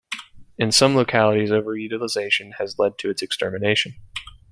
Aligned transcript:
In 0.57 0.71
some 0.71 0.95
localities 0.95 1.51
over-utilisation 1.51 2.53
has 2.53 2.79
led 2.79 2.97
to 2.97 3.11
its 3.11 3.21
extermination. 3.21 3.97